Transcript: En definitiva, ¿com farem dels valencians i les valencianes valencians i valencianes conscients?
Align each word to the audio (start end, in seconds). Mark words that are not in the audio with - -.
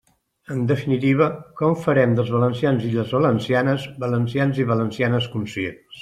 En 0.53 0.61
definitiva, 0.69 1.25
¿com 1.59 1.75
farem 1.83 2.15
dels 2.19 2.31
valencians 2.35 2.87
i 2.87 2.93
les 2.95 3.13
valencianes 3.17 3.85
valencians 4.05 4.63
i 4.63 4.67
valencianes 4.71 5.29
conscients? 5.35 5.99